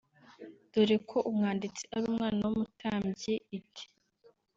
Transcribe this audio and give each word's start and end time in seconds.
dore 0.71 0.97
ko 1.09 1.17
umwanditsi 1.29 1.83
ari 1.95 2.05
umwana 2.11 2.39
w’umutambyi 2.45 3.33
iti 3.57 3.85